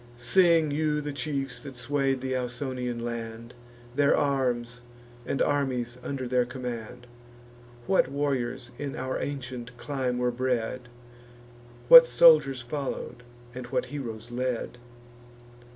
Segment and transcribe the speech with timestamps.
[0.17, 3.53] Sing you the chiefs that sway'd th' Ausonian land,
[3.95, 4.81] Their arms,
[5.27, 7.05] and armies under their command;
[7.85, 10.89] What warriors in our ancient clime were bred;
[11.87, 13.21] What soldiers follow'd,
[13.53, 14.79] and what heroes led.